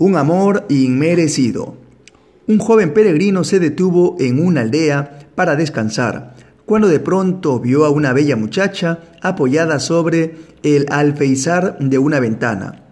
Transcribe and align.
Un 0.00 0.16
amor 0.16 0.64
inmerecido. 0.70 1.76
Un 2.46 2.58
joven 2.58 2.94
peregrino 2.94 3.44
se 3.44 3.60
detuvo 3.60 4.16
en 4.18 4.42
una 4.42 4.62
aldea 4.62 5.28
para 5.34 5.56
descansar, 5.56 6.36
cuando 6.64 6.88
de 6.88 7.00
pronto 7.00 7.60
vio 7.60 7.84
a 7.84 7.90
una 7.90 8.14
bella 8.14 8.34
muchacha 8.34 9.00
apoyada 9.20 9.78
sobre 9.78 10.36
el 10.62 10.86
alfeizar 10.88 11.76
de 11.80 11.98
una 11.98 12.18
ventana. 12.18 12.82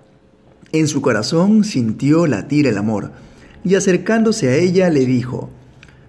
En 0.73 0.87
su 0.87 1.01
corazón 1.01 1.65
sintió 1.65 2.27
latir 2.27 2.67
el 2.67 2.77
amor, 2.77 3.13
y 3.65 3.75
acercándose 3.75 4.49
a 4.51 4.57
ella 4.57 4.91
le 4.91 5.07
dijo, 5.07 5.49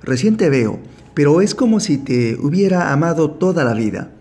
Recién 0.04 0.36
te 0.36 0.50
veo, 0.50 0.80
pero 1.14 1.40
es 1.40 1.56
como 1.56 1.80
si 1.80 1.98
te 1.98 2.36
hubiera 2.36 2.92
amado 2.92 3.32
toda 3.32 3.64
la 3.64 3.74
vida. 3.74 4.12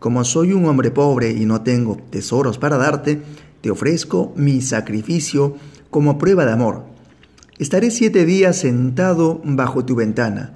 Como 0.00 0.24
soy 0.24 0.52
un 0.52 0.66
hombre 0.66 0.90
pobre 0.90 1.30
y 1.30 1.44
no 1.44 1.60
tengo 1.60 1.96
tesoros 2.10 2.58
para 2.58 2.76
darte, 2.76 3.22
te 3.60 3.70
ofrezco 3.70 4.32
mi 4.34 4.62
sacrificio 4.62 5.56
como 5.90 6.18
prueba 6.18 6.44
de 6.44 6.52
amor. 6.52 6.84
Estaré 7.58 7.90
siete 7.90 8.24
días 8.24 8.56
sentado 8.56 9.40
bajo 9.44 9.84
tu 9.84 9.94
ventana, 9.96 10.54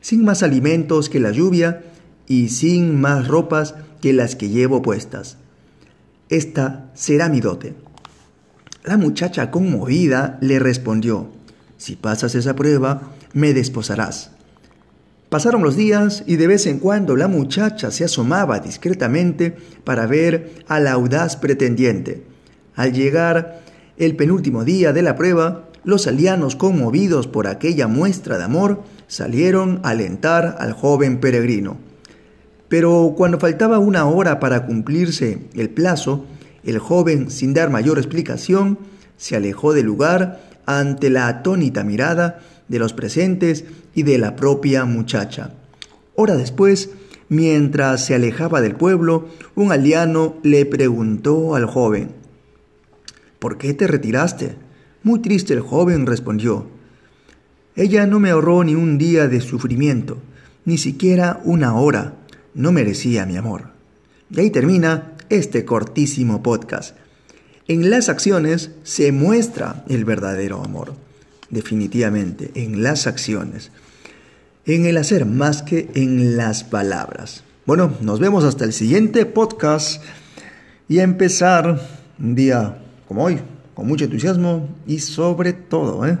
sin 0.00 0.24
más 0.24 0.42
alimentos 0.42 1.08
que 1.08 1.20
la 1.20 1.30
lluvia 1.30 1.82
y 2.26 2.48
sin 2.48 3.00
más 3.00 3.28
ropas 3.28 3.74
que 4.00 4.12
las 4.12 4.36
que 4.36 4.48
llevo 4.48 4.82
puestas. 4.82 5.38
Esta 6.28 6.90
será 6.94 7.28
mi 7.28 7.40
dote. 7.40 7.74
La 8.84 8.96
muchacha 8.96 9.50
conmovida 9.50 10.38
le 10.40 10.58
respondió, 10.58 11.28
Si 11.76 11.96
pasas 11.96 12.34
esa 12.34 12.56
prueba, 12.56 13.12
me 13.32 13.54
desposarás. 13.54 14.32
Pasaron 15.28 15.62
los 15.62 15.76
días 15.76 16.24
y 16.26 16.36
de 16.36 16.46
vez 16.46 16.66
en 16.66 16.78
cuando 16.78 17.16
la 17.16 17.28
muchacha 17.28 17.90
se 17.90 18.04
asomaba 18.04 18.58
discretamente 18.58 19.56
para 19.82 20.06
ver 20.06 20.64
al 20.68 20.86
audaz 20.86 21.36
pretendiente. 21.36 22.24
Al 22.74 22.92
llegar 22.92 23.62
el 23.96 24.16
penúltimo 24.16 24.64
día 24.64 24.92
de 24.92 25.02
la 25.02 25.16
prueba, 25.16 25.68
los 25.84 26.06
alianos, 26.06 26.56
conmovidos 26.56 27.26
por 27.26 27.46
aquella 27.46 27.88
muestra 27.88 28.38
de 28.38 28.44
amor, 28.44 28.82
salieron 29.08 29.80
a 29.82 29.90
alentar 29.90 30.56
al 30.58 30.72
joven 30.72 31.18
peregrino. 31.20 31.76
Pero 32.68 33.14
cuando 33.16 33.38
faltaba 33.38 33.78
una 33.78 34.06
hora 34.06 34.40
para 34.40 34.64
cumplirse 34.64 35.40
el 35.54 35.68
plazo, 35.68 36.24
el 36.64 36.78
joven, 36.78 37.30
sin 37.30 37.52
dar 37.52 37.70
mayor 37.70 37.98
explicación, 37.98 38.78
se 39.16 39.36
alejó 39.36 39.74
del 39.74 39.86
lugar 39.86 40.40
ante 40.64 41.10
la 41.10 41.28
atónita 41.28 41.84
mirada 41.84 42.40
de 42.68 42.78
los 42.78 42.92
presentes 42.92 43.64
y 43.94 44.04
de 44.04 44.18
la 44.18 44.36
propia 44.36 44.84
muchacha. 44.84 45.50
Hora 46.14 46.36
después, 46.36 46.90
mientras 47.28 48.06
se 48.06 48.14
alejaba 48.14 48.60
del 48.60 48.74
pueblo, 48.74 49.28
un 49.54 49.72
aldeano 49.72 50.36
le 50.42 50.64
preguntó 50.64 51.54
al 51.54 51.66
joven, 51.66 52.21
¿Por 53.42 53.58
qué 53.58 53.74
te 53.74 53.88
retiraste? 53.88 54.54
Muy 55.02 55.18
triste 55.18 55.52
el 55.52 55.62
joven 55.62 56.06
respondió. 56.06 56.68
Ella 57.74 58.06
no 58.06 58.20
me 58.20 58.30
ahorró 58.30 58.62
ni 58.62 58.76
un 58.76 58.98
día 58.98 59.26
de 59.26 59.40
sufrimiento, 59.40 60.18
ni 60.64 60.78
siquiera 60.78 61.40
una 61.42 61.74
hora. 61.74 62.14
No 62.54 62.70
merecía 62.70 63.26
mi 63.26 63.36
amor. 63.36 63.70
Y 64.30 64.38
ahí 64.38 64.50
termina 64.50 65.14
este 65.28 65.64
cortísimo 65.64 66.40
podcast. 66.40 66.96
En 67.66 67.90
las 67.90 68.08
acciones 68.08 68.70
se 68.84 69.10
muestra 69.10 69.84
el 69.88 70.04
verdadero 70.04 70.62
amor. 70.62 70.94
Definitivamente, 71.50 72.52
en 72.54 72.84
las 72.84 73.08
acciones. 73.08 73.72
En 74.66 74.86
el 74.86 74.96
hacer 74.98 75.26
más 75.26 75.62
que 75.62 75.90
en 75.94 76.36
las 76.36 76.62
palabras. 76.62 77.42
Bueno, 77.66 77.92
nos 78.02 78.20
vemos 78.20 78.44
hasta 78.44 78.64
el 78.64 78.72
siguiente 78.72 79.26
podcast 79.26 80.00
y 80.88 81.00
a 81.00 81.02
empezar 81.02 81.80
un 82.20 82.36
día 82.36 82.81
como 83.12 83.24
hoy, 83.24 83.40
con 83.74 83.86
mucho 83.86 84.06
entusiasmo 84.06 84.70
y 84.86 85.00
sobre 85.00 85.52
todo, 85.52 86.06
¿eh? 86.06 86.16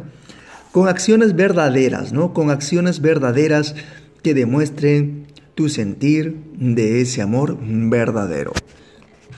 con 0.72 0.88
acciones 0.88 1.34
verdaderas, 1.34 2.12
¿no? 2.12 2.34
Con 2.34 2.50
acciones 2.50 3.00
verdaderas 3.00 3.74
que 4.22 4.34
demuestren 4.34 5.26
tu 5.54 5.70
sentir 5.70 6.36
de 6.54 7.00
ese 7.00 7.22
amor 7.22 7.56
verdadero. 7.62 8.52